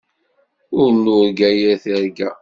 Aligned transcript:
Ur 0.81 0.89
nurga 1.03 1.49
yir 1.57 1.73
tirga. 1.83 2.29